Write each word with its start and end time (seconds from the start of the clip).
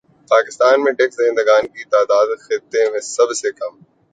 پاکستان 0.31 0.83
میں 0.83 0.91
ٹیکس 0.91 1.17
دہندگان 1.17 1.67
کی 1.67 1.83
تعداد 1.85 2.27
خطے 2.41 2.89
میں 2.91 2.99
سب 3.07 3.33
سے 3.33 3.51
کم 3.51 3.73